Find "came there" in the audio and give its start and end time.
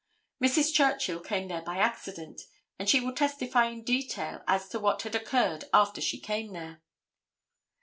1.19-1.61, 6.19-6.81